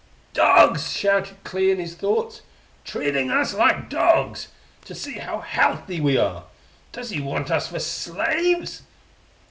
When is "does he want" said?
6.91-7.51